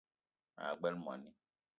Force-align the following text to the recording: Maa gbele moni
Maa 0.55 0.73
gbele 0.79 0.97
moni 1.05 1.27